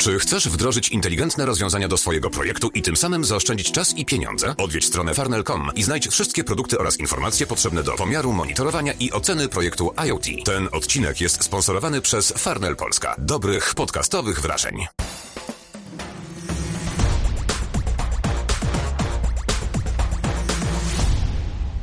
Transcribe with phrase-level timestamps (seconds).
[0.00, 4.54] Czy chcesz wdrożyć inteligentne rozwiązania do swojego projektu i tym samym zaoszczędzić czas i pieniądze?
[4.58, 9.48] Odwiedź stronę farnel.com i znajdź wszystkie produkty oraz informacje potrzebne do pomiaru, monitorowania i oceny
[9.48, 10.24] projektu IoT.
[10.44, 13.16] Ten odcinek jest sponsorowany przez Farnel Polska.
[13.18, 14.86] Dobrych podcastowych wrażeń.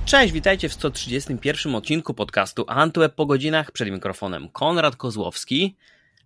[0.05, 3.71] Cześć, witajcie w 131 odcinku podcastu Antweb po godzinach.
[3.71, 5.75] Przed mikrofonem Konrad Kozłowski.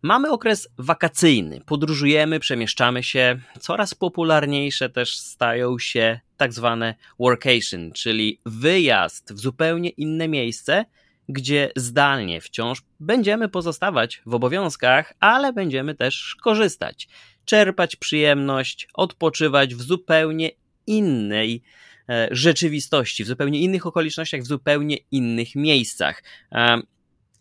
[0.03, 3.39] Mamy okres wakacyjny, podróżujemy, przemieszczamy się.
[3.59, 10.85] Coraz popularniejsze też stają się tak zwane workation, czyli wyjazd w zupełnie inne miejsce,
[11.29, 17.07] gdzie zdalnie wciąż będziemy pozostawać w obowiązkach, ale będziemy też korzystać,
[17.45, 20.51] czerpać przyjemność, odpoczywać w zupełnie
[20.87, 21.61] innej
[22.09, 26.23] e, rzeczywistości, w zupełnie innych okolicznościach, w zupełnie innych miejscach.
[26.51, 26.81] E,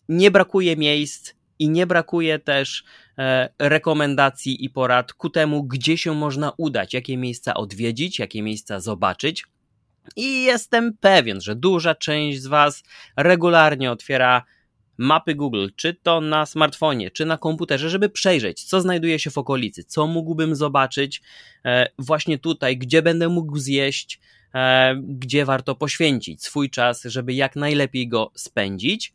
[0.09, 2.85] nie brakuje miejsc, i nie brakuje też
[3.19, 8.81] e, rekomendacji i porad ku temu, gdzie się można udać, jakie miejsca odwiedzić, jakie miejsca
[8.81, 9.45] zobaczyć.
[10.17, 12.83] I jestem pewien, że duża część z Was
[13.17, 14.45] regularnie otwiera
[14.99, 19.39] mapy Google, czy to na smartfonie, czy na komputerze, żeby przejrzeć, co znajduje się w
[19.39, 21.23] okolicy, co mógłbym zobaczyć
[21.65, 24.21] e, właśnie tutaj, gdzie będę mógł zjeść,
[24.55, 29.15] e, gdzie warto poświęcić swój czas, żeby jak najlepiej go spędzić.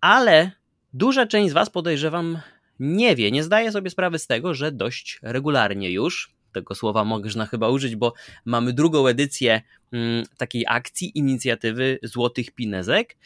[0.00, 0.57] Ale
[0.94, 2.38] Duża część z Was podejrzewam
[2.80, 7.46] nie wie, nie zdaje sobie sprawy z tego, że dość regularnie już, tego słowa można
[7.46, 13.16] chyba użyć, bo mamy drugą edycję mm, takiej akcji, inicjatywy Złotych Pinezek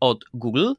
[0.00, 0.72] od Google.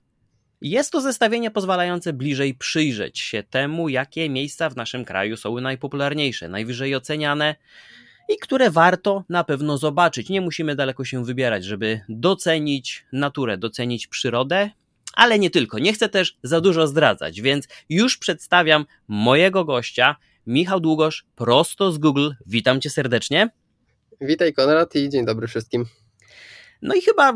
[0.61, 6.49] Jest to zestawienie pozwalające bliżej przyjrzeć się temu, jakie miejsca w naszym kraju są najpopularniejsze,
[6.49, 7.55] najwyżej oceniane
[8.29, 10.29] i które warto na pewno zobaczyć.
[10.29, 14.69] Nie musimy daleko się wybierać, żeby docenić naturę, docenić przyrodę
[15.13, 15.79] ale nie tylko.
[15.79, 20.15] Nie chcę też za dużo zdradzać, więc już przedstawiam mojego gościa,
[20.47, 22.29] Michał Długosz, prosto z Google.
[22.45, 23.49] Witam cię serdecznie.
[24.21, 25.85] Witaj Konrad i dzień dobry wszystkim.
[26.81, 27.33] No i chyba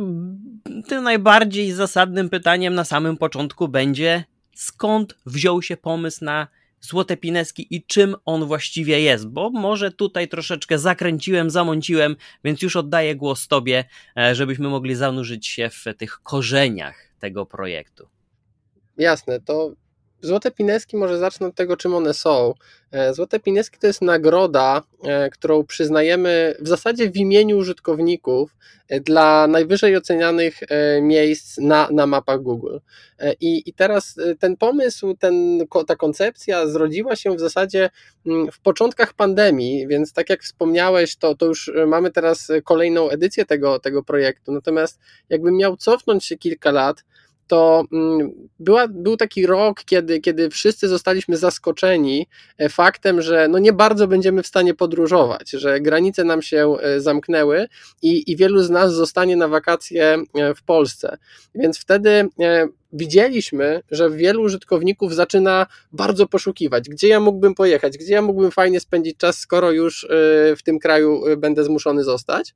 [0.87, 4.23] tym najbardziej zasadnym pytaniem na samym początku będzie,
[4.55, 6.47] skąd wziął się pomysł na
[6.81, 12.75] Złote Pineski i czym on właściwie jest, bo może tutaj troszeczkę zakręciłem, zamąciłem, więc już
[12.75, 13.85] oddaję głos Tobie,
[14.17, 18.07] e, żebyśmy mogli zanurzyć się w tych korzeniach tego projektu?
[18.97, 19.73] Jasne, to
[20.21, 22.53] Złote Pineski, może zacznę od tego, czym one są.
[22.91, 28.55] E, Złote Pineski to jest nagroda, e, którą przyznajemy w zasadzie w imieniu użytkowników
[28.89, 30.59] e, dla najwyżej ocenianych
[31.01, 32.77] miejsc na, na mapach Google.
[33.39, 37.89] I, I teraz ten pomysł, ten, ta koncepcja zrodziła się w zasadzie
[38.25, 43.45] mm, w początkach pandemii, więc tak jak wspomniałeś, to, to już mamy teraz kolejną edycję
[43.45, 44.51] tego, tego projektu.
[44.51, 44.99] Natomiast
[45.29, 47.03] jakbym miał cofnąć się kilka lat,
[47.47, 52.27] to mm, była, był taki rok, kiedy, kiedy wszyscy zostaliśmy zaskoczeni
[52.57, 57.01] e, faktem, że no nie bardzo będziemy w stanie podróżować, że granice nam się e,
[57.01, 57.67] zamknęły
[58.01, 61.17] i, i wielu z nas zostanie na wakacje e, w Polsce.
[61.55, 62.29] Więc wtedy
[62.93, 68.79] widzieliśmy, że wielu użytkowników zaczyna bardzo poszukiwać, gdzie ja mógłbym pojechać, gdzie ja mógłbym fajnie
[68.79, 70.07] spędzić czas, skoro już
[70.57, 72.55] w tym kraju będę zmuszony zostać.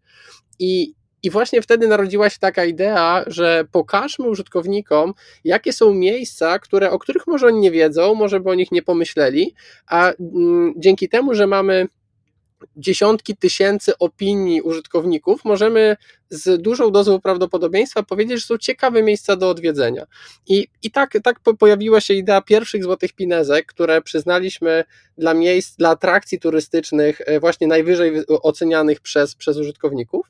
[0.59, 0.94] I,
[1.24, 7.00] i właśnie wtedy narodziła się taka idea, że pokażmy użytkownikom, jakie są miejsca, które, o
[7.00, 9.56] których może oni nie wiedzą, może by o nich nie pomyśleli,
[9.88, 11.88] a mm, dzięki temu, że mamy
[12.78, 15.98] dziesiątki tysięcy opinii użytkowników, możemy
[16.30, 20.06] z dużą dozą prawdopodobieństwa powiedzieć, że są ciekawe miejsca do odwiedzenia.
[20.48, 24.84] I, i tak, tak pojawiła się idea pierwszych złotych pinezek, które przyznaliśmy
[25.18, 30.28] dla miejsc, dla atrakcji turystycznych, e, właśnie najwyżej ocenianych przez, przez użytkowników.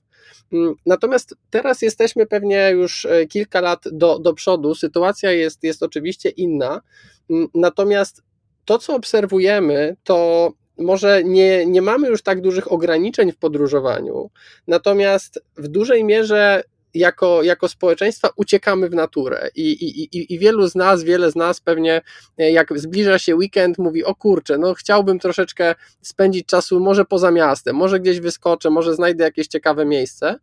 [0.54, 4.76] Mm, natomiast teraz jesteśmy pewnie już e, kilka lat do, do przodu.
[4.76, 6.82] Sytuacja jest, jest oczywiście inna.
[7.30, 8.24] Mm, natomiast
[8.66, 14.30] to, co obserwujemy, to może nie, nie mamy już tak dużych ograniczeń w podróżowaniu,
[14.68, 16.64] natomiast w dużej mierze
[16.94, 19.50] jako, jako społeczeństwa uciekamy w naturę.
[19.56, 22.02] I, i, i wielu z nas, wiele z nas pewnie
[22.38, 27.32] e, jak zbliża się weekend mówi o kurczę, no chciałbym troszeczkę spędzić czasu może poza
[27.32, 30.36] miastem, może gdzieś wyskoczę, może znajdę jakieś ciekawe miejsce,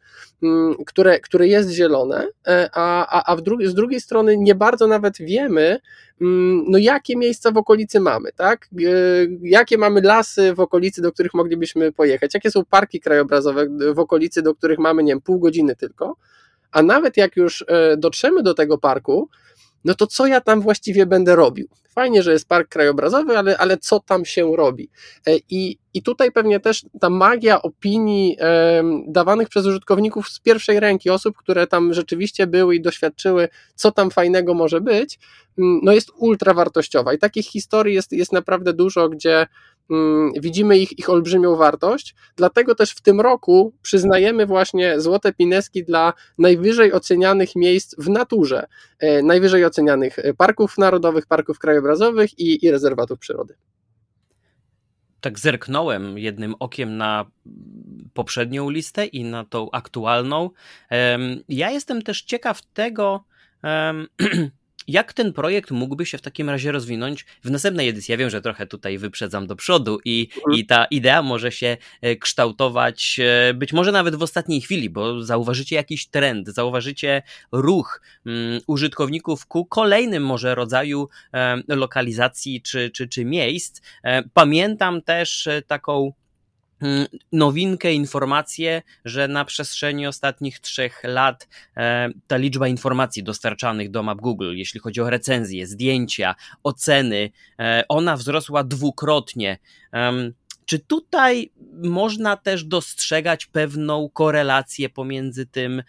[0.43, 4.87] mm, które, które jest zielone, e, a, a, a w z drugiej strony nie bardzo
[4.87, 5.81] nawet wiemy,
[6.21, 8.69] mm, no jakie miejsca w okolicy mamy, tak?
[8.79, 8.89] E,
[9.43, 14.43] jakie mamy lasy w okolicy, do których moglibyśmy pojechać, jakie są parki krajobrazowe w okolicy,
[14.43, 16.17] do których mamy, nie wiem, pół godziny tylko,
[16.73, 19.29] a nawet jak już e, dotrzemy do tego parku,
[19.85, 21.69] no to co ja tam właściwie będę robił?
[21.95, 24.91] Fajnie, że jest park krajobrazowy, ale, ale co tam się robi?
[25.51, 31.11] I, I tutaj pewnie też ta magia opinii e, dawanych przez użytkowników z pierwszej ręki,
[31.11, 35.19] osób, które tam rzeczywiście były i doświadczyły, co tam fajnego może być,
[35.57, 37.15] no jest ultra wartościowa.
[37.15, 39.47] I takich historii jest, jest naprawdę dużo, gdzie Mm,
[40.41, 46.13] widzimy ich, ich olbrzymią wartość, dlatego też w tym roku przyznajemy właśnie złote pineski dla
[46.39, 48.67] najwyżej ocenianych miejsc w naturze,
[48.99, 53.55] e, najwyżej ocenianych parków narodowych, parków krajobrazowych i, i rezerwatów przyrody.
[55.21, 57.27] Tak zerknąłem jednym okiem na
[58.15, 60.51] poprzednią listę i na tą aktualną.
[61.49, 63.25] Ja jestem też ciekaw tego,
[64.89, 68.13] Jak ten projekt mógłby się w takim razie rozwinąć w następnej edycji?
[68.13, 70.59] Ja wiem, że trochę tutaj wyprzedzam do przodu i, mhm.
[70.59, 75.23] i ta idea może się e, kształtować e, być może nawet w ostatniej chwili, bo
[75.23, 83.09] zauważycie jakiś trend, zauważycie ruch um, użytkowników ku kolejnym może rodzaju um, lokalizacji czy, czy,
[83.09, 83.81] czy miejsc.
[84.35, 86.28] Pamiętam też taką Mm,
[87.33, 94.21] nowinkę, informację, że na przestrzeni ostatnich trzech lat e, ta liczba informacji dostarczanych do map
[94.21, 99.59] Google, jeśli chodzi o recenzje, zdjęcia, oceny, e, ona wzrosła dwukrotnie.
[100.65, 101.51] Czy tutaj
[101.83, 105.83] można też dostrzegać pewną korelację pomiędzy tym,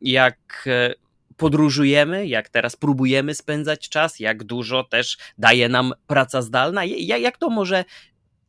[0.00, 0.94] jak e,
[1.36, 6.84] podróżujemy, jak teraz próbujemy spędzać czas, jak dużo też daje nam praca zdalna?
[6.84, 7.84] Jak to może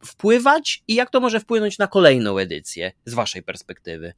[0.06, 4.14] wpływać i jak to może wpłynąć na kolejną edycję z Waszej perspektywy?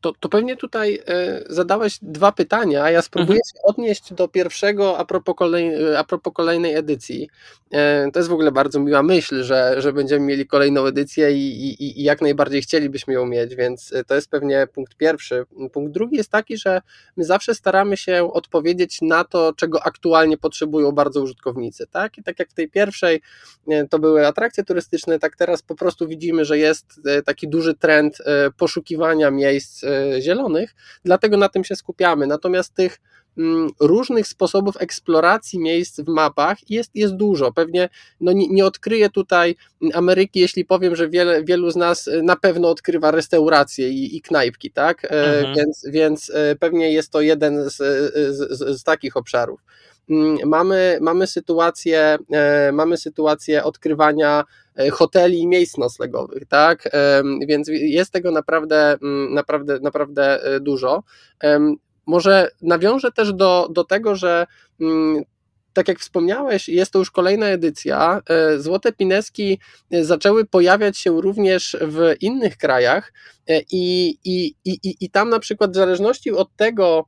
[0.00, 3.44] To, to pewnie tutaj e, zadałeś dwa pytania, a ja spróbuję mhm.
[3.44, 7.28] się odnieść do pierwszego a propos, kolej, a propos kolejnej edycji.
[7.70, 11.64] E, to jest w ogóle bardzo miła myśl, że, że będziemy mieli kolejną edycję i,
[11.64, 15.44] i, i jak najbardziej chcielibyśmy ją mieć, więc to jest pewnie punkt pierwszy.
[15.72, 16.80] Punkt drugi jest taki, że
[17.16, 21.86] my zawsze staramy się odpowiedzieć na to, czego aktualnie potrzebują bardzo użytkownicy.
[21.86, 22.18] Tak?
[22.18, 23.20] I tak jak w tej pierwszej
[23.68, 28.18] e, to były atrakcje turystyczne, tak teraz po prostu widzimy, że jest taki duży trend
[28.56, 29.89] poszukiwania miejsc E,
[30.20, 32.26] zielonych, dlatego na tym się skupiamy.
[32.26, 33.00] Natomiast tych
[33.38, 37.52] mm, różnych sposobów eksploracji miejsc w mapach jest, jest dużo.
[37.52, 37.88] Pewnie
[38.20, 39.56] no nie, nie odkryję tutaj
[39.94, 44.70] Ameryki, jeśli powiem, że wiele, wielu z nas na pewno odkrywa restauracje i, i knajpki,
[44.70, 45.04] tak?
[45.04, 45.54] E, mhm.
[45.56, 47.76] Więc, więc e, pewnie jest to jeden z,
[48.36, 49.60] z, z takich obszarów.
[50.10, 52.18] Mm, mamy, mamy, sytuację,
[52.72, 54.44] mamy sytuację odkrywania
[54.80, 56.90] E, hoteli i miejsc noclegowych, tak?
[57.48, 61.02] Więc jest tego naprawdę, mm, naprawdę, naprawdę e, dużo.
[62.06, 64.46] Może nawiążę też do, do tego, że
[64.80, 65.22] mm,
[65.72, 68.20] tak jak wspomniałeś, jest to już kolejna edycja.
[68.28, 69.58] E, Złote Pineski
[69.90, 73.12] zaczęły pojawiać się również w innych krajach
[73.70, 77.04] i, i, i, i tam na przykład w zależności od tego,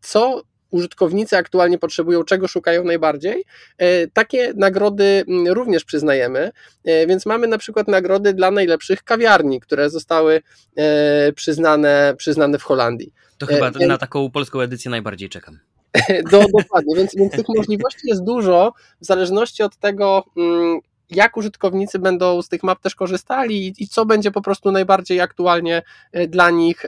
[0.00, 3.44] co użytkownicy aktualnie potrzebują, czego szukają najbardziej.
[3.78, 6.50] E, takie nagrody mm, również przyznajemy,
[6.84, 10.42] e, więc mamy na przykład nagrody dla najlepszych kawiarni, które zostały
[10.76, 13.12] e, przyznane, przyznane w Holandii.
[13.38, 13.88] To chyba więc...
[13.88, 15.58] na taką polską edycję najbardziej czekam.
[16.30, 20.80] Do, dokładnie, więc, więc tych możliwości jest dużo, w zależności od tego, mm,
[21.10, 25.82] jak użytkownicy będą z tych map też korzystali i co będzie po prostu najbardziej aktualnie
[26.28, 26.86] dla nich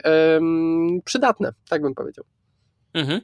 [1.05, 2.25] przydatne, tak bym powiedział.
[2.93, 3.21] Mhm.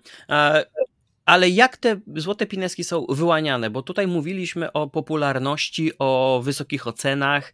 [1.25, 3.69] Ale jak te złote pineski są wyłaniane?
[3.69, 7.53] Bo tutaj mówiliśmy o popularności, o wysokich ocenach.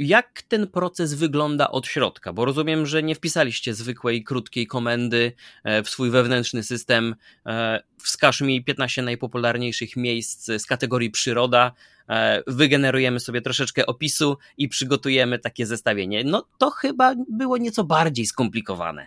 [0.00, 2.32] Jak ten proces wygląda od środka?
[2.32, 5.32] Bo rozumiem, że nie wpisaliście zwykłej, krótkiej komendy
[5.64, 7.14] e, w swój wewnętrzny system.
[7.46, 11.72] E, wskaż mi 15 najpopularniejszych miejsc z kategorii przyroda.
[12.08, 16.24] E, wygenerujemy sobie troszeczkę opisu i przygotujemy takie zestawienie.
[16.24, 19.06] No to chyba było nieco bardziej skomplikowane.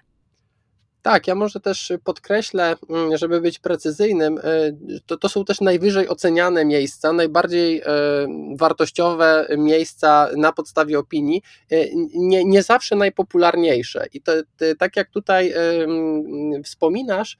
[1.03, 6.09] Tak, ja może też podkreślę, mm, żeby być precyzyjnym, y, to, to są też najwyżej
[6.09, 7.83] oceniane miejsca, najbardziej y,
[8.55, 11.41] wartościowe miejsca na podstawie opinii,
[11.71, 14.05] y, nie, nie zawsze najpopularniejsze.
[14.13, 14.31] I to,
[14.79, 15.53] tak jak tutaj
[16.63, 17.37] wspominasz,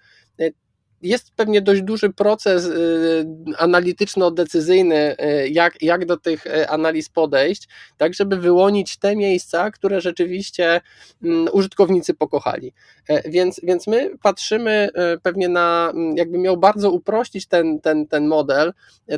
[1.04, 3.26] jest pewnie dość duży proces y,
[3.58, 7.68] analityczno-decyzyjny, y, jak, jak do tych y, analiz podejść,
[7.98, 10.82] tak żeby wyłonić te miejsca, które rzeczywiście
[11.24, 12.74] mm, użytkownicy pokochali.
[13.08, 14.90] E, więc, więc my patrzymy
[15.24, 18.74] pewnie na, mm, jakby miał bardzo uprościć ten, ten, ten model,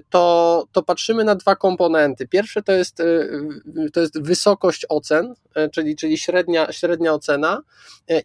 [0.10, 2.27] to, to patrzymy na dwa komponenty.
[2.27, 2.98] Pierwsze to jest,
[3.94, 5.34] to jest wysokość ocen,
[5.72, 7.62] czyli, czyli średnia, średnia ocena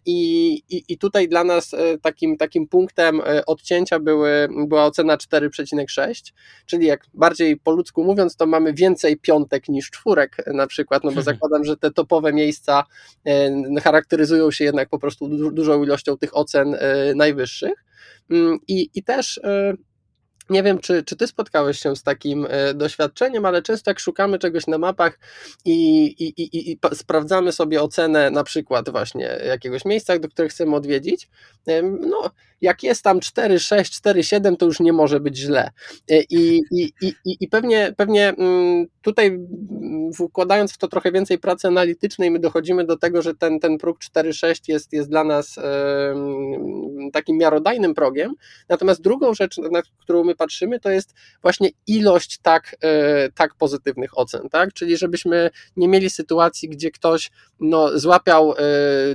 [0.05, 6.33] i, i, i tutaj dla nas takim, takim punktem odcięcia były, była ocena 4,6,
[6.65, 11.11] czyli jak bardziej po ludzku mówiąc, to mamy więcej piątek niż czwórek na przykład, no
[11.11, 12.83] bo zakładam, że te topowe miejsca
[13.83, 16.75] charakteryzują się jednak po prostu dużą ilością tych ocen
[17.15, 17.85] najwyższych.
[18.29, 19.39] Mm, I, i też
[20.51, 24.39] nie wiem, czy, czy ty spotkałeś się z takim e, doświadczeniem, ale często jak szukamy
[24.39, 25.19] czegoś na mapach
[25.65, 30.75] i, i, i, i sprawdzamy sobie ocenę na przykład właśnie jakiegoś miejsca, do których chcemy
[30.75, 31.29] odwiedzić,
[31.99, 32.31] no
[32.61, 35.71] jak jest tam 4, 6, 4, 7, to już nie może być źle.
[36.09, 39.39] E, I, i, i, i pewnie, pewnie mm, tutaj
[40.13, 43.97] wkładając w to trochę więcej pracy analitycznej, my dochodzimy do tego, że ten, ten próg
[43.99, 45.59] 4,6 jest, jest dla nas
[47.13, 48.33] takim miarodajnym progiem.
[48.69, 54.17] Natomiast drugą rzecz, na którą my patrzymy, to jest właśnie ilość tak, e, tak pozytywnych
[54.17, 54.73] ocen, tak?
[54.73, 58.55] Czyli żebyśmy nie mieli sytuacji, gdzie ktoś no, złapiał e,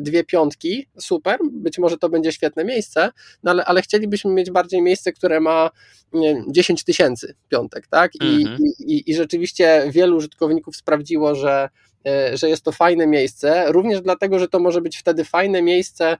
[0.01, 3.11] dwie piątki, super, być może to będzie świetne miejsce,
[3.43, 5.71] no ale, ale chcielibyśmy mieć bardziej miejsce, które ma
[6.13, 8.15] nie, 10 tysięcy piątek, tak?
[8.15, 8.59] I, mhm.
[8.79, 11.69] i, I rzeczywiście wielu użytkowników sprawdziło, że,
[12.07, 16.17] e, że jest to fajne miejsce, również dlatego, że to może być wtedy fajne miejsce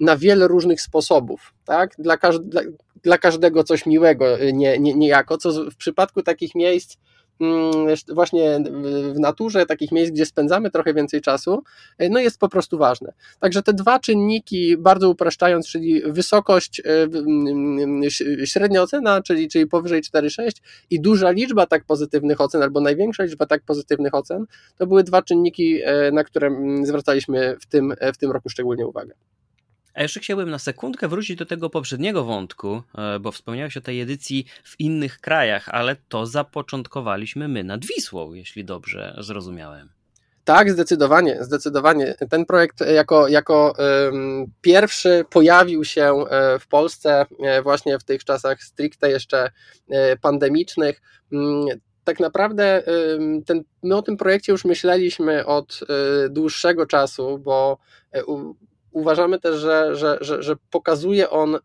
[0.00, 1.94] na wiele różnych sposobów, tak?
[1.98, 2.62] Dla, dla,
[3.02, 6.96] dla każdego coś miłego, nie, nie, niejako, co w przypadku takich miejsc
[7.42, 8.60] Mm, właśnie
[9.14, 11.62] w naturze, takich miejsc, gdzie spędzamy trochę więcej czasu,
[11.98, 13.12] e, no jest po prostu ważne.
[13.40, 18.02] Także te dwa czynniki, bardzo upraszczając, czyli wysokość, mm,
[18.44, 23.46] średnia ocena, czyli, czyli powyżej 4,6 i duża liczba tak pozytywnych ocen, albo największa liczba
[23.46, 24.44] tak pozytywnych ocen,
[24.78, 25.80] to były dwa czynniki,
[26.12, 29.14] na które mm, zwracaliśmy w tym, w tym roku szczególnie uwagę.
[29.94, 34.00] A jeszcze chciałbym na sekundkę wrócić do tego poprzedniego wątku, e, bo wspomniałeś o tej
[34.00, 39.88] edycji w innych krajach, ale to zapoczątkowaliśmy my nad Wisłą, jeśli dobrze zrozumiałem.
[40.44, 42.14] Tak, zdecydowanie, zdecydowanie.
[42.30, 48.24] Ten projekt jako, jako um, pierwszy pojawił się e, w Polsce e, właśnie w tych
[48.24, 49.50] czasach stricte jeszcze
[50.20, 51.02] pandemicznych.
[51.32, 51.66] Mm,
[52.04, 52.82] tak naprawdę
[53.46, 55.80] ten, my o tym projekcie już myśleliśmy od
[56.30, 57.78] dłuższego czasu, bo
[58.92, 61.58] uważamy też, że, że, że, że pokazuje on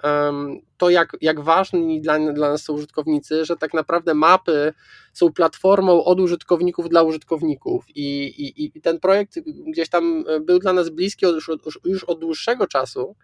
[0.78, 4.74] to, jak, jak ważni dla, dla nas są użytkownicy, że tak naprawdę mapy
[5.18, 7.86] są platformą od użytkowników dla użytkowników.
[7.96, 11.50] I, i, i ten projekt gdzieś tam był dla nas bliski już,
[11.86, 13.16] już, od dłuższego czasu.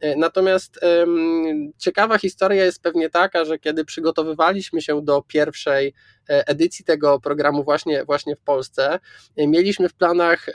[0.00, 5.94] E, natomiast um, ciekawa historia jest pewnie taka, że kiedy przygotowywaliśmy się do pierwszej
[6.28, 8.98] e, edycji tego programu właśnie, właśnie w Polsce,
[9.36, 10.46] e, mieliśmy w planach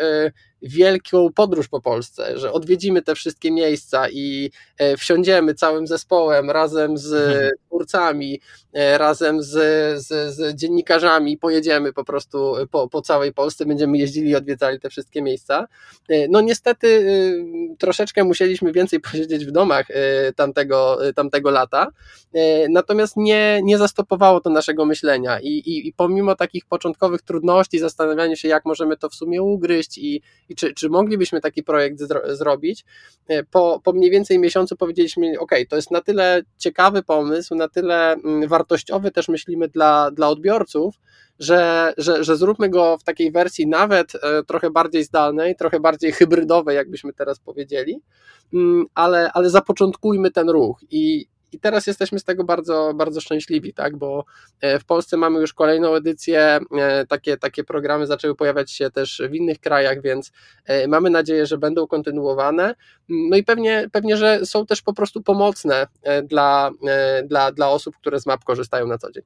[0.61, 4.51] wielką podróż po Polsce, że odwiedzimy te wszystkie miejsca i
[4.97, 7.51] wsiądziemy całym zespołem razem z mhm.
[7.67, 8.41] twórcami,
[8.97, 9.51] razem z,
[10.05, 14.89] z, z dziennikarzami, pojedziemy po prostu po, po całej Polsce, będziemy jeździli i odwiedzali te
[14.89, 15.67] wszystkie miejsca.
[16.29, 17.05] No niestety
[17.79, 19.87] troszeczkę musieliśmy więcej posiedzieć w domach
[20.35, 21.87] tamtego, tamtego lata,
[22.69, 28.35] natomiast nie, nie zastopowało to naszego myślenia i, i, i pomimo takich początkowych trudności, zastanawiania
[28.35, 32.35] się jak możemy to w sumie ugryźć i, i czy, czy moglibyśmy taki projekt zro,
[32.35, 32.85] zrobić,
[33.51, 38.13] po, po mniej więcej miesiącu powiedzieliśmy, ok, to jest na tyle ciekawy pomysł, na tyle
[38.13, 40.95] mm, wartościowy też myślimy dla, dla odbiorców,
[41.39, 46.11] że, że, że zróbmy go w takiej wersji nawet e, trochę bardziej zdalnej, trochę bardziej
[46.11, 48.01] hybrydowej, jakbyśmy teraz powiedzieli,
[48.53, 53.73] mm, ale, ale zapoczątkujmy ten ruch i, i teraz jesteśmy z tego bardzo, bardzo szczęśliwi,
[53.73, 53.97] tak?
[53.97, 54.25] bo
[54.61, 59.21] e, w Polsce mamy już kolejną edycję, e, takie, takie programy zaczęły pojawiać się też
[59.29, 60.31] w innych krajach, więc
[60.65, 62.75] e, mamy nadzieję, że będą kontynuowane.
[63.09, 65.87] No i pewnie, pewnie że są też po prostu pomocne
[66.23, 66.71] dla,
[67.23, 69.23] dla, dla osób, które z map korzystają na co dzień.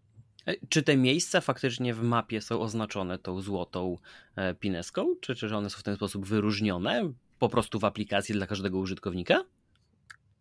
[0.69, 3.97] Czy te miejsca faktycznie w mapie są oznaczone tą złotą
[4.59, 8.77] pineską, czy, czy one są w ten sposób wyróżnione po prostu w aplikacji dla każdego
[8.77, 9.43] użytkownika?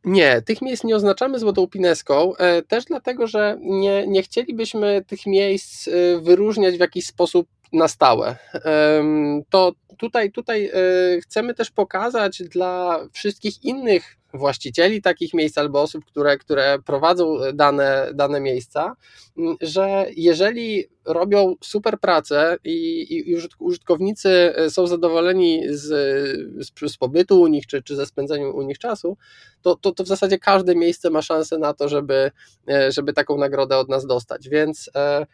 [0.05, 5.27] Nie, tych miejsc nie oznaczamy złotą pineską, e, też dlatego, że nie, nie chcielibyśmy tych
[5.27, 8.37] miejsc e, wyróżniać w jakiś sposób na stałe.
[9.51, 10.71] To tutaj, tutaj e,
[11.21, 18.11] chcemy też pokazać dla wszystkich innych właścicieli takich miejsc albo osób, które, które prowadzą dane,
[18.15, 18.97] dane miejsca,
[19.61, 25.87] że jeżeli robią super pracę i, i użytkownicy są zadowoleni z,
[26.67, 29.17] z, z, pobytu u nich, czy, czy ze spędzeniem u nich czasu,
[29.63, 32.31] to, to, to w zasadzie każde miejsce ma szansę na to, żeby,
[32.89, 34.49] żeby taką nagrodę od nas dostać.
[34.49, 35.27] Więc e,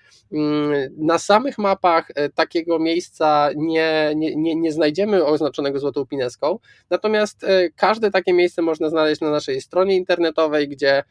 [0.96, 6.58] na samych mapach e, takiego miejsca nie, nie, nie, nie znajdziemy oznaczonego złotą pineską,
[6.90, 11.02] natomiast e, każde takie miejsce można znaleźć na naszej stronie internetowej, gdzie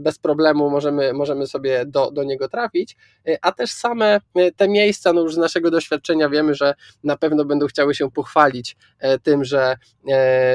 [0.00, 2.96] bez problemu możemy, możemy sobie do, do niego trafić,
[3.42, 4.20] a też same
[4.56, 6.74] te miejsca, no już z naszego doświadczenia wiemy, że
[7.04, 8.76] na pewno będą chciały się pochwalić
[9.22, 9.76] tym, że,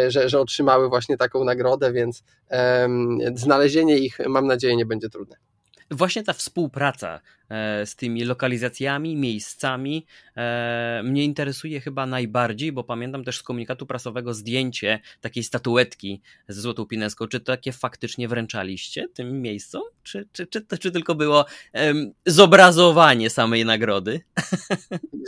[0.08, 2.24] że, że otrzymały właśnie taką nagrodę, więc
[3.36, 5.36] znalezienie ich mam nadzieję nie będzie trudne.
[5.92, 7.41] Właśnie ta współpraca E,
[7.86, 10.06] z tymi lokalizacjami, miejscami
[10.38, 16.62] e, mnie interesuje chyba najbardziej, bo pamiętam też z komunikatu prasowego zdjęcie takiej statuetki ze
[16.62, 17.28] Złotą Pineską.
[17.28, 19.82] Czy takie faktycznie wręczaliście tym miejscom?
[20.04, 21.46] Czy, czy, czy, czy tylko było
[22.26, 24.22] zobrazowanie samej nagrody?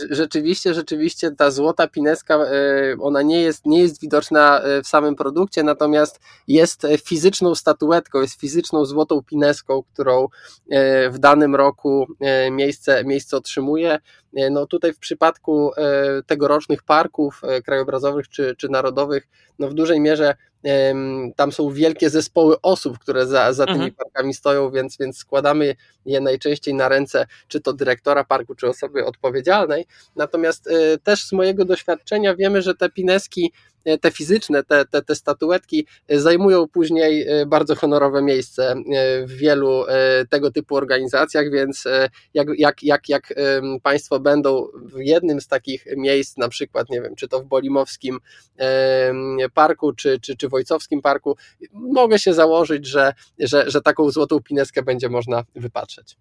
[0.09, 5.63] Rzeczywiście, rzeczywiście ta Złota Pineska, e, ona nie jest, nie jest widoczna w samym produkcie,
[5.63, 10.27] natomiast jest fizyczną statuetką, jest fizyczną Złotą Pineską, którą
[11.11, 12.12] w danym roku E,
[12.51, 13.99] miejsce, miejsce otrzymuje.
[14.37, 19.27] E, no tutaj w przypadku e, tegorocznych parków krajobrazowych czy, czy narodowych,
[19.59, 20.35] no w dużej mierze
[21.35, 23.93] tam są wielkie zespoły osób, które za, za tymi mhm.
[23.93, 29.05] parkami stoją, więc, więc składamy je najczęściej na ręce czy to dyrektora parku, czy osoby
[29.05, 29.85] odpowiedzialnej.
[30.15, 30.69] Natomiast
[31.03, 33.51] też z mojego doświadczenia wiemy, że te pineski
[33.85, 38.75] E, te fizyczne, te, te, te statuetki e, zajmują później e, bardzo honorowe miejsce
[39.25, 39.85] w wielu
[40.29, 41.83] tego typu organizacjach, więc
[42.33, 43.33] jak, jak, jak, jak
[43.83, 48.19] Państwo będą w jednym z takich miejsc, na przykład, nie wiem, czy to w Bolimowskim
[49.53, 51.37] Parku, czy, czy, czy Wojcowskim Parku,
[51.73, 56.17] mogę się założyć, że, że, że taką złotą pineskę będzie można wypatrzeć.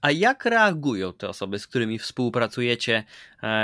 [0.00, 3.04] A jak reagują te osoby, z którymi współpracujecie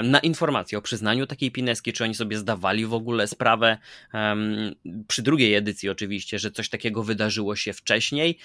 [0.04, 1.92] na informacje o przyznaniu takiej pineski?
[1.92, 3.78] Czy oni sobie zdawali w ogóle sprawę
[5.08, 8.38] przy drugiej edycji oczywiście, że coś takiego wydarzyło się wcześniej?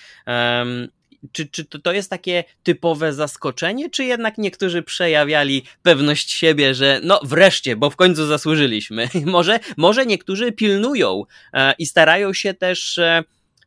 [1.32, 7.20] Czy, czy to jest takie typowe zaskoczenie, czy jednak niektórzy przejawiali pewność siebie, że no
[7.24, 9.10] wreszcie, bo w końcu zasłużyliśmy?
[9.26, 13.24] może, może niektórzy pilnują e, i starają się też e,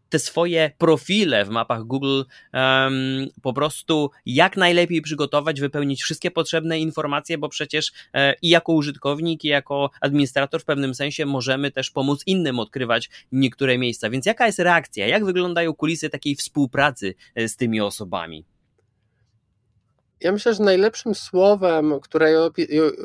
[0.08, 2.22] te swoje profile w mapach Google
[2.54, 8.72] um, po prostu jak najlepiej przygotować, wypełnić wszystkie potrzebne informacje, bo przecież e, i jako
[8.72, 14.10] użytkownik, i jako administrator w pewnym sensie możemy też pomóc innym odkrywać niektóre miejsca.
[14.10, 15.06] Więc jaka jest reakcja?
[15.06, 18.44] Jak wyglądają kulisy takiej współpracy e, z tymi osobami?
[20.20, 22.50] Ja myślę, że najlepszym słowem, które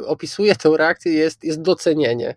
[0.07, 2.35] opisuje tę reakcję, jest, jest docenienie.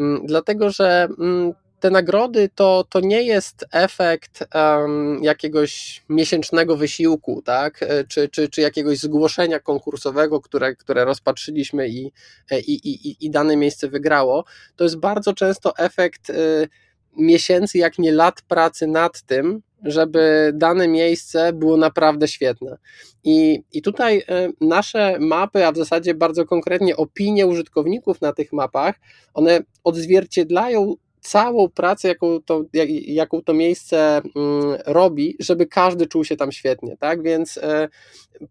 [0.00, 7.42] Mm, dlatego, że mm, te nagrody to, to nie jest efekt um, jakiegoś miesięcznego wysiłku,
[7.42, 7.82] tak?
[7.82, 12.12] E, czy, czy, czy jakiegoś zgłoszenia konkursowego, które, które rozpatrzyliśmy i,
[12.50, 14.44] e, i, i, i dane miejsce wygrało.
[14.76, 16.68] To jest bardzo często efekt y,
[17.16, 22.76] miesięcy, jak nie lat pracy nad tym, żeby dane miejsce było naprawdę świetne.
[23.24, 24.22] I, I tutaj
[24.60, 28.94] nasze mapy, a w zasadzie bardzo konkretnie opinie użytkowników na tych mapach,
[29.34, 36.24] one odzwierciedlają całą pracę, jaką to, jak, jaką to miejsce mm, robi, żeby każdy czuł
[36.24, 37.22] się tam świetnie, tak?
[37.22, 37.88] Więc e,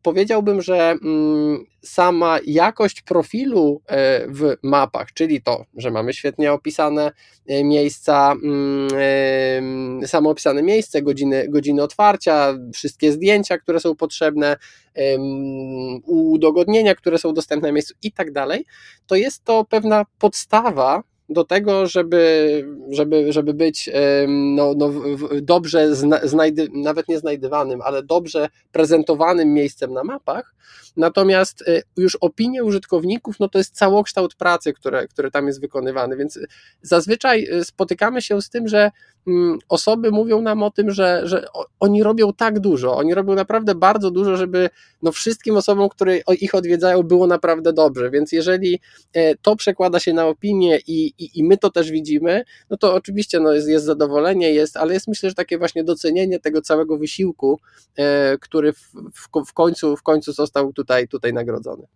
[0.01, 7.11] powiedziałbym, że mm, sama jakość profilu e, w mapach, czyli to, że mamy świetnie opisane
[7.47, 14.57] e, miejsca, mm, samo opisane miejsce, godziny, godziny otwarcia, wszystkie zdjęcia, które są potrzebne,
[16.05, 18.65] udogodnienia, które są dostępne na miejscu i tak dalej,
[19.07, 23.89] to jest to pewna podstawa do tego, żeby, żeby, żeby być
[24.27, 24.91] no, no,
[25.41, 30.55] dobrze, znajdy, nawet nie znajdywanym, ale dobrze prezentowanym miejscem na mapach.
[30.97, 36.17] Natomiast e, już opinie użytkowników, no to jest całokształt pracy, które, które tam jest wykonywany,
[36.17, 36.39] więc
[36.81, 38.91] zazwyczaj e, spotykamy się z tym, że
[39.27, 41.45] mm, osoby mówią nam o tym, że, że
[41.79, 44.69] oni robią tak dużo, oni robią naprawdę bardzo dużo, żeby
[45.01, 48.11] no, wszystkim osobom, które ich odwiedzają, było naprawdę dobrze.
[48.11, 48.79] Więc jeżeli
[49.13, 52.93] e, to przekłada się na opinię i, i, i my to też widzimy, no to
[52.93, 56.97] oczywiście no, jest, jest zadowolenie, jest, ale jest myślę, że takie właśnie docenienie tego całego
[56.97, 57.59] wysiłku,
[57.97, 61.87] e, który w, w, w, końcu, w końcu został tutaj, tutaj nagrodzony.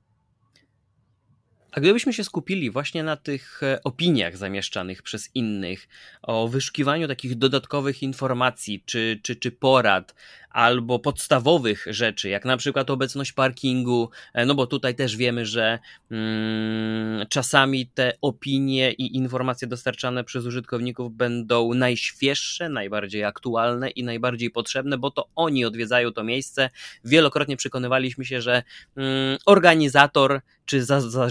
[1.72, 5.88] A gdybyśmy się skupili właśnie na tych e, opiniach zamieszczanych przez innych,
[6.22, 10.16] o wyszukiwaniu takich dodatkowych informacji czy, czy, czy porad,
[10.50, 15.80] albo podstawowych rzeczy, jak na przykład obecność parkingu, e, no bo tutaj też wiemy, że
[16.12, 24.50] mm, czasami te opinie i informacje dostarczane przez użytkowników będą najświeższe, najbardziej aktualne i najbardziej
[24.50, 26.70] potrzebne, bo to oni odwiedzają to miejsce.
[27.06, 28.64] Wielokrotnie przekonywaliśmy się, że
[28.96, 31.30] mm, organizator czy za,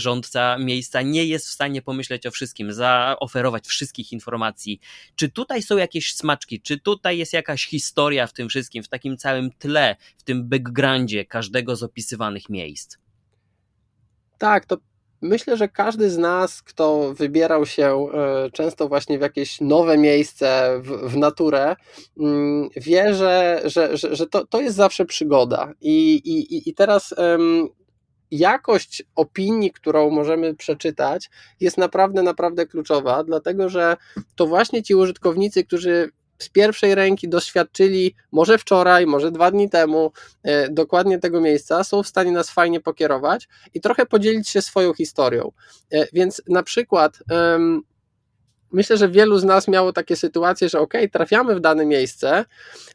[0.58, 4.80] miejsca nie jest w stanie pomyśleć o wszystkim, zaoferować wszystkich informacji.
[5.16, 9.16] Czy tutaj są jakieś smaczki, czy tutaj jest jakaś historia w tym wszystkim, w takim
[9.16, 12.96] całym tle, w tym backgroundzie każdego z opisywanych miejsc.
[14.38, 14.76] Tak, to
[15.22, 18.06] myślę, że każdy z nas, kto wybierał się
[18.52, 21.76] często właśnie w jakieś nowe miejsce, w, w naturę,
[22.20, 25.72] mm, wie, że, że, że, że to, to jest zawsze przygoda.
[25.80, 27.14] I, i, i teraz
[28.30, 33.96] jakość opinii, którą możemy przeczytać, jest naprawdę, naprawdę kluczowa, dlatego że
[34.36, 40.12] to właśnie ci użytkownicy, którzy z pierwszej ręki doświadczyli, może wczoraj, może dwa dni temu,
[40.42, 44.94] e, dokładnie tego miejsca, są w stanie nas fajnie pokierować i trochę podzielić się swoją
[44.94, 45.52] historią.
[45.92, 47.18] E, więc na przykład
[48.72, 52.44] myślę, że wielu z nas miało takie sytuacje, że ok, trafiamy w dane miejsce,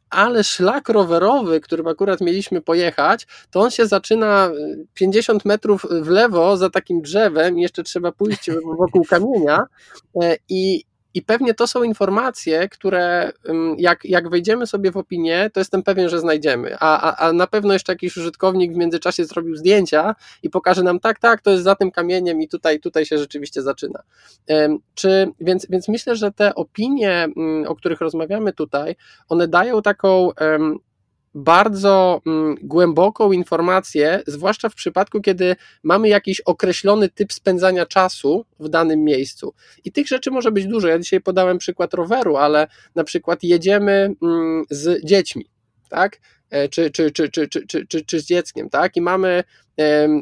[0.10, 4.52] ale szlak rowerowy, którym akurat mieliśmy pojechać, to on się zaczyna
[4.94, 9.66] 50 e, metrów w lewo za takim drzewem, jeszcze trzeba pójść wokół kamienia
[10.50, 10.84] i,
[11.14, 13.32] i pewnie to są informacje, które
[13.78, 16.76] jak, jak wejdziemy sobie w opinię, to jestem pewien, że znajdziemy.
[16.80, 21.00] A, a, a na pewno jeszcze jakiś użytkownik w międzyczasie zrobił zdjęcia i pokaże nam,
[21.00, 24.04] tak, tak, to jest za tym kamieniem i tutaj, tutaj się rzeczywiście zaczyna.
[24.96, 27.28] Czy, więc, więc myślę, że te opinie,
[27.68, 28.96] o których rozmawiamy tutaj,
[29.30, 30.30] one dają taką
[31.36, 38.70] bardzo mm, głęboką informację, zwłaszcza w przypadku, kiedy mamy jakiś określony typ spędzania czasu w
[38.70, 39.54] danym miejscu.
[39.84, 40.88] I tych rzeczy może być dużo.
[40.88, 45.46] Ja dzisiaj podałem przykład roweru, ale na przykład jedziemy mm, z dziećmi,
[45.90, 46.20] tak?
[46.72, 48.96] Czy, czy, czy, czy, czy, czy, czy, czy z dzieckiem, tak?
[48.96, 49.44] I mamy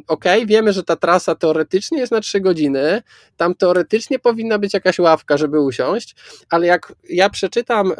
[0.07, 3.01] ok, wiemy, że ta trasa teoretycznie jest na 3 godziny,
[3.37, 6.15] tam teoretycznie powinna być jakaś ławka, żeby usiąść,
[6.49, 7.93] ale jak ja przeczytam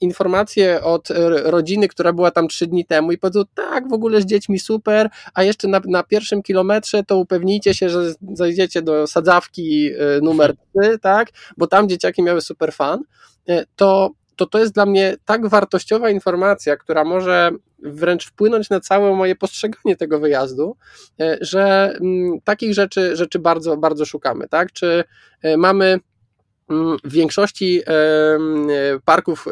[0.00, 1.08] informację od
[1.44, 5.08] rodziny, która była tam 3 dni temu i powiedzą, tak, w ogóle z dziećmi super,
[5.34, 10.54] a jeszcze na, na pierwszym kilometrze to upewnijcie się, że zajdziecie do sadzawki e, numer
[10.82, 13.02] 3, tak, bo tam dzieciaki miały super fan,
[13.48, 18.80] e, to to to jest dla mnie tak wartościowa informacja, która może wręcz wpłynąć na
[18.80, 20.76] całe moje postrzeganie tego wyjazdu,
[21.20, 24.72] e, że mm, takich rzeczy, rzeczy bardzo, bardzo szukamy, tak?
[24.72, 25.04] Czy
[25.42, 26.00] e, mamy
[27.04, 27.82] w większości
[29.04, 29.46] parków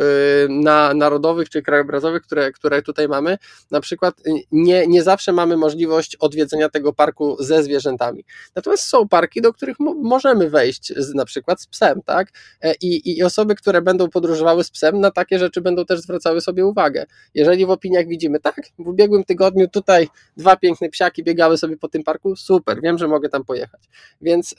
[0.49, 3.39] na, narodowych czy krajobrazowych, które, które tutaj mamy,
[3.71, 4.15] na przykład
[4.53, 8.25] nie, nie zawsze mamy możliwość odwiedzenia tego parku ze zwierzętami.
[8.55, 12.29] Natomiast są parki, do których mo możemy wejść z, na przykład z psem, tak?
[12.63, 16.41] E, I, I osoby, które będą podróżowały z psem, na takie rzeczy będą też zwracały
[16.41, 17.07] sobie uwagę.
[17.35, 21.89] Jeżeli w opiniach widzimy, tak, w ubiegłym tygodniu tutaj dwa piękne psiaki biegały sobie po
[21.89, 23.81] tym parku, super, wiem, że mogę tam pojechać.
[24.21, 24.55] Więc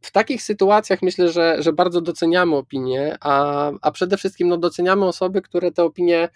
[0.00, 5.04] w takich sytuacjach myślę, że, że bardzo doceniamy opinie, a, a przede wszystkim no, doceniamy
[5.04, 6.28] osoby, które te opinie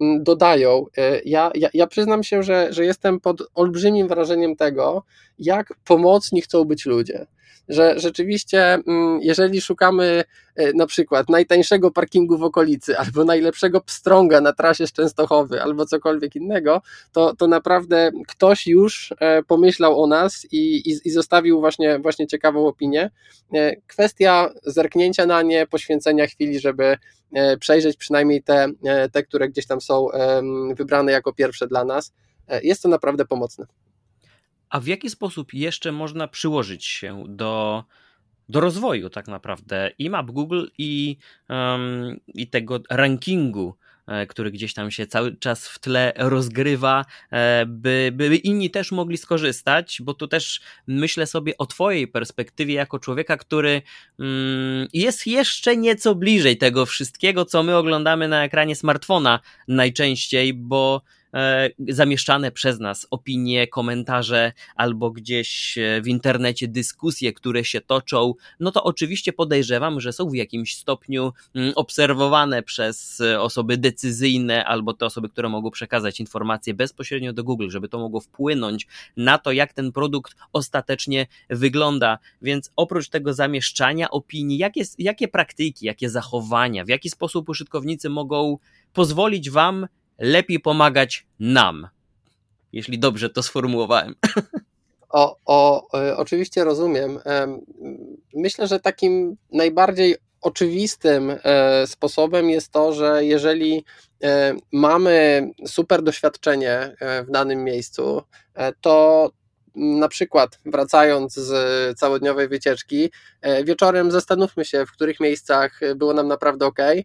[0.00, 0.86] mm, dodają.
[0.96, 5.02] E, ja, ja, ja przyznam się, że, że jestem pod olbrzymim wrażeniem tego,
[5.38, 7.26] jak pomocni chcą być ludzie
[7.68, 10.24] że rzeczywiście, mm, jeżeli szukamy
[10.56, 15.86] e, na przykład najtańszego parkingu w okolicy, albo najlepszego pstrąga na trasie z Częstochowy, albo
[15.86, 16.82] cokolwiek innego,
[17.12, 22.26] to, to naprawdę ktoś już e, pomyślał o nas i, i, i zostawił właśnie, właśnie
[22.26, 23.10] ciekawą opinię.
[23.54, 26.96] E, kwestia zerknięcia na nie, poświęcenia chwili, żeby
[27.60, 28.68] przejrzeć przynajmniej te,
[29.12, 30.06] te które gdzieś tam są
[30.74, 32.12] wybrane jako pierwsze dla nas.
[32.62, 33.66] Jest to naprawdę pomocne.
[34.70, 37.84] A w jaki sposób jeszcze można przyłożyć się do,
[38.48, 41.16] do rozwoju tak naprawdę i map Google i,
[41.48, 47.66] um, i tego rankingu, e, który gdzieś tam się cały czas w tle rozgrywa, e,
[47.66, 52.98] by, by inni też mogli skorzystać, bo tu też myślę sobie o Twojej perspektywie jako
[52.98, 53.82] człowieka, który
[54.18, 61.02] mm, jest jeszcze nieco bliżej tego wszystkiego, co my oglądamy na ekranie smartfona najczęściej, bo
[61.88, 68.70] zamieszczane przez nas opinie, komentarze albo gdzieś e, w internecie dyskusje, które się toczą, no
[68.72, 74.94] to oczywiście podejrzewam, że są w jakimś stopniu mm, obserwowane przez e, osoby decyzyjne albo
[74.94, 79.52] te osoby, które mogą przekazać informacje bezpośrednio do Google, żeby to mogło wpłynąć na to,
[79.52, 82.18] jak ten produkt ostatecznie wygląda.
[82.42, 88.58] Więc oprócz tego zamieszczania opinii, jakie, jakie praktyki, jakie zachowania, w jaki sposób użytkownicy mogą
[88.92, 89.86] pozwolić Wam
[90.20, 91.88] lepiej pomagać nam.
[92.72, 94.14] Jeśli dobrze to sformułowałem.
[95.12, 97.18] O, o, e, oczywiście rozumiem.
[98.34, 103.84] Myślę, że takim najbardziej oczywistym e, sposobem jest to, że jeżeli
[104.22, 108.22] e, mamy super doświadczenie w danym miejscu,
[108.80, 109.30] to
[109.74, 116.28] na przykład wracając z całodniowej wycieczki, e, wieczorem zastanówmy się, w których miejscach było nam
[116.28, 117.04] naprawdę ok e,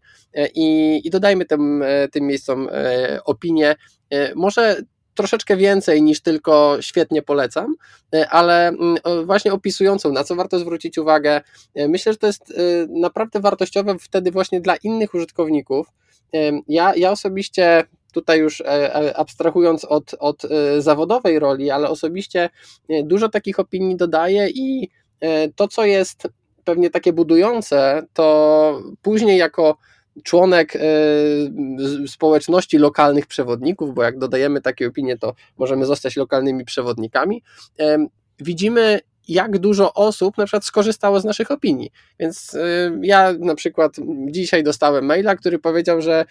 [0.56, 2.70] i, i dodajmy tym, e, tym miejscom
[3.26, 3.76] opinię.
[4.36, 4.82] Może
[5.16, 7.76] troszeczkę więcej niż tylko świetnie polecam,
[8.30, 11.42] ale mm, właśnie opisującą, na co warto zwrócić uwagę.
[11.76, 12.54] Myślę, że to jest
[12.90, 15.88] naprawdę wartościowe wtedy właśnie dla innych użytkowników.
[16.68, 17.84] Ja, ja osobiście
[18.16, 18.64] tutaj już
[19.16, 20.42] abstrahując od, od
[20.80, 22.50] zawodowej roli, ale osobiście
[23.04, 24.90] dużo takich opinii dodaję i
[25.56, 26.28] to, co jest
[26.64, 29.78] pewnie takie budujące, to później jako
[30.24, 30.78] członek
[32.08, 37.44] społeczności lokalnych przewodników, bo jak dodajemy takie opinie, to możemy zostać lokalnymi przewodnikami.
[38.40, 41.92] Widzimy, jak dużo osób na przykład skorzystało z naszych opinii.
[42.20, 42.58] Więc
[43.02, 43.96] ja na przykład
[44.28, 46.26] dzisiaj dostałem maila, który powiedział, że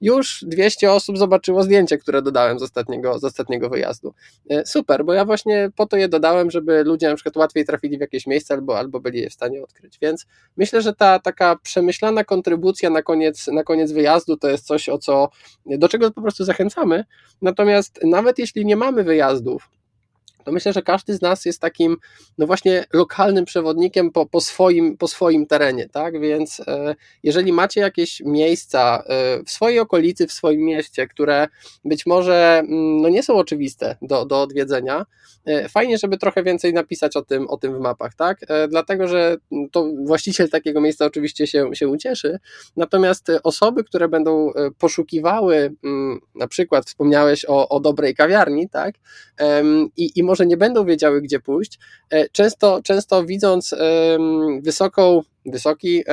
[0.00, 4.14] już 200 osób zobaczyło zdjęcie, które dodałem z ostatniego, z ostatniego wyjazdu.
[4.50, 7.98] E, super, bo ja właśnie po to je dodałem, żeby ludzie na przykład łatwiej trafili
[7.98, 9.98] w jakieś miejsce albo, albo byli je w stanie odkryć.
[10.02, 14.88] Więc myślę, że ta taka przemyślana kontrybucja na koniec, na koniec wyjazdu to jest coś,
[14.88, 15.28] o co,
[15.66, 17.04] do czego po prostu zachęcamy.
[17.42, 19.70] Natomiast nawet jeśli nie mamy wyjazdów,
[20.48, 21.96] to myślę, że każdy z nas jest takim,
[22.38, 26.20] no właśnie, lokalnym przewodnikiem po, po, swoim, po swoim terenie, tak?
[26.20, 31.48] Więc e, jeżeli macie jakieś miejsca e, w swojej okolicy, w swoim mieście, które
[31.84, 35.06] być może mm, no nie są oczywiste do, do odwiedzenia,
[35.46, 38.40] e, fajnie, żeby trochę więcej napisać o tym, o tym w mapach, tak?
[38.68, 39.36] Dlatego, że
[39.72, 42.38] to właściciel takiego miejsca oczywiście się, się ucieszy,
[42.76, 48.94] natomiast osoby, które będą poszukiwały, mm, na przykład wspomniałeś o, o dobrej kawiarni, tak?
[49.96, 51.78] I, i może może nie będą wiedziały, gdzie pójść,
[52.10, 53.74] e, często, często widząc
[54.62, 56.04] wysoką, wysoki,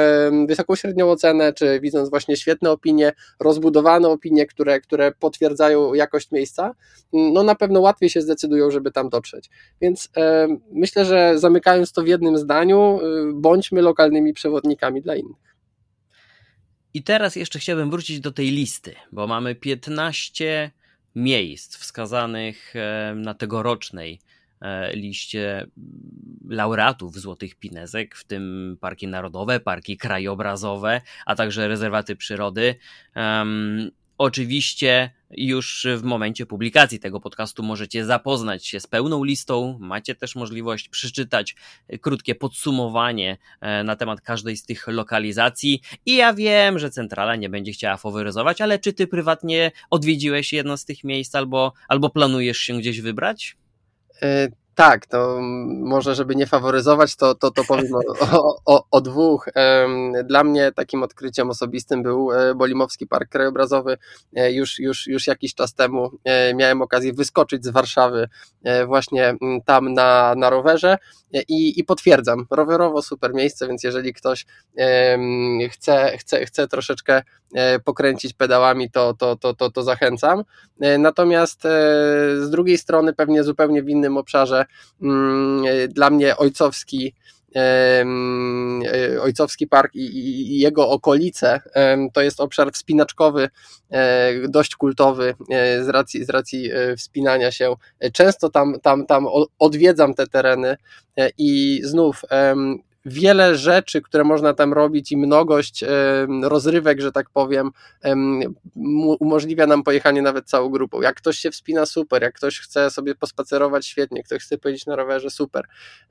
[0.47, 6.75] wysoką średnią ocenę, czy widząc właśnie świetne opinie, rozbudowane opinie, które, które potwierdzają jakość miejsca,
[7.13, 9.49] no na pewno łatwiej się zdecydują, żeby tam dotrzeć.
[9.81, 10.09] Więc
[10.71, 15.55] myślę, że zamykając to w jednym zdaniu, y, bądźmy lokalnymi przewodnikami dla innych.
[16.93, 20.71] I teraz jeszcze chciałbym wrócić do tej listy, bo mamy 15
[21.15, 22.73] miejsc wskazanych
[23.15, 24.19] na tegorocznej
[24.61, 25.67] e, liście
[26.49, 32.75] laureatów Złotych Pinezek, w tym parki narodowe, parki krajobrazowe, a także rezerwaty przyrody.
[34.17, 39.77] Oczywiście już w momencie publikacji tego podcastu możecie zapoznać się z pełną listą.
[39.79, 41.55] Macie też możliwość przeczytać
[42.01, 45.81] krótkie podsumowanie e, na temat każdej z tych lokalizacji.
[46.05, 50.77] I ja wiem, że centrala nie będzie chciała faworyzować, ale czy ty prywatnie odwiedziłeś jedno
[50.77, 53.57] z tych miejsc albo, albo planujesz się gdzieś wybrać?
[54.75, 55.39] Tak, to
[55.79, 57.87] może, żeby nie faworyzować, to, to, to powiem
[58.31, 59.49] o, o, o, dwóch.
[60.23, 63.97] Dla mnie takim odkryciem osobistym był e, Bolimowski Park Krajobrazowy.
[64.35, 68.29] E, już, już, już jakiś czas temu e, miałem okazję wyskoczyć z Warszawy
[68.87, 69.35] właśnie
[69.65, 70.97] tam na, na rowerze
[71.47, 74.45] i, i potwierdzam, rowerowo super miejsce, więc jeżeli ktoś
[75.71, 77.21] chce, chce, chce troszeczkę
[77.83, 80.43] pokręcić pedałami, to, to, to, to, to zachęcam.
[80.99, 81.61] Natomiast
[82.37, 84.64] z drugiej strony, pewnie zupełnie w innym obszarze,
[85.01, 87.13] Mm, dla mnie ojcowski
[87.55, 88.05] e,
[89.21, 91.61] ojcowski park i, jego okolice
[92.13, 93.49] to jest obszar wspinaczkowy,
[93.91, 97.75] e, dość kultowy e, z racji, z racji wspinania się.
[98.13, 99.27] Często tam, tam, tam
[99.59, 100.77] odwiedzam te tereny
[101.37, 102.21] i znów
[103.05, 105.83] wiele rzeczy, które można tam robić i mnogość
[106.41, 107.71] rozrywek, że tak powiem,
[109.19, 111.01] umożliwia nam pojechanie nawet całą grupą.
[111.01, 114.95] Jak ktoś się wspina, super, jak ktoś chce sobie pospacerować, świetnie, ktoś chce pojeździć na
[114.95, 115.65] rowerze, super,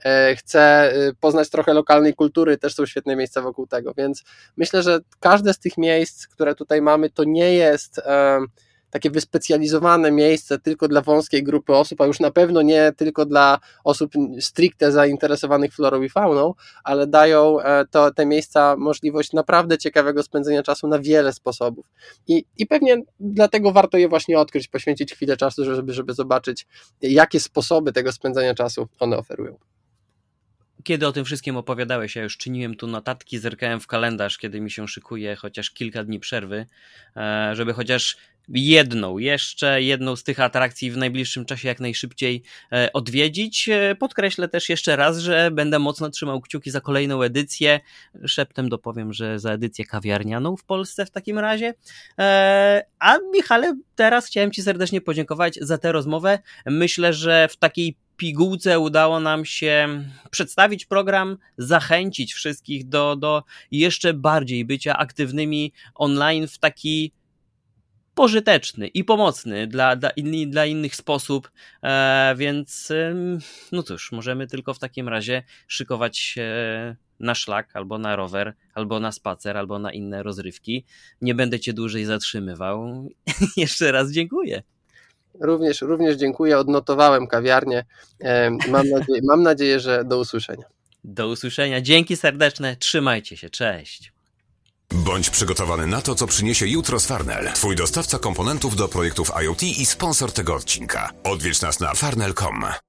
[0.05, 4.25] e, chce y, poznać trochę lokalnej kultury, też są świetne miejsca wokół tego, więc
[4.57, 8.01] myślę, że każde z tych miejsc, które tutaj mamy, to nie jest
[8.95, 13.59] takie wyspecjalizowane miejsce tylko dla wąskiej grupy osób, a już na pewno nie tylko dla
[13.85, 16.55] osób stricte zainteresowanych florą i fauną,
[16.85, 21.87] ale dają e, to, te miejsca możliwość naprawdę ciekawego spędzenia czasu na wiele sposobów.
[22.27, 26.67] I, I pewnie dlatego warto je właśnie odkryć, poświęcić chwilę czasu, żeby, żeby zobaczyć,
[27.03, 29.57] jakie sposoby tego spędzania czasu one oferują
[30.85, 34.71] kiedy o tym wszystkim opowiadałeś, ja już czyniłem tu notatki, zerkałem w kalendarz, kiedy mi
[34.71, 36.67] się szykuje chociaż kilka dni przerwy,
[37.17, 38.17] e, żeby chociaż
[38.49, 43.69] jedną, jeszcze jedną z tych atrakcji w najbliższym czasie jak najszybciej e, odwiedzić.
[43.69, 47.81] E, podkreślę też jeszcze raz, że będę mocno trzymał kciuki za kolejną edycję.
[48.27, 51.75] Szeptem dopowiem, że za edycję kawiarnianą w Polsce w takim razie.
[52.99, 56.39] A Michale, teraz chciałem Ci serdecznie podziękować za tę rozmowę.
[56.67, 64.15] Myślę, że w takiej pigułce udało nam się przedstawić program, zachęcić wszystkich do, do jeszcze
[64.15, 67.13] bardziej bycia aktywnymi online w taki
[68.15, 70.11] pożyteczny i pomocny dla, dla,
[70.47, 71.51] dla innych sposób,
[71.83, 72.93] e, więc
[73.73, 76.47] no cóż, możemy tylko w takim razie szykować się
[77.21, 80.85] na szlak, albo na rower, albo na spacer, albo na inne rozrywki.
[81.21, 83.09] Nie będę cię dłużej zatrzymywał.
[83.57, 84.63] Jeszcze raz dziękuję.
[85.41, 87.85] Również, również dziękuję, odnotowałem kawiarnię.
[88.69, 90.65] Mam nadzieję, mam nadzieję, że do usłyszenia.
[91.05, 91.81] Do usłyszenia.
[91.81, 92.77] Dzięki serdeczne.
[92.77, 93.51] Trzymajcie się.
[93.51, 94.14] Cześć.
[94.95, 97.53] Bądź przygotowany na to, co przyniesie jutro z Farnell.
[97.53, 101.11] Twój dostawca komponentów do projektów IoT i sponsor tego odcinka.
[101.25, 102.65] Odwiedź nas na farnell.com.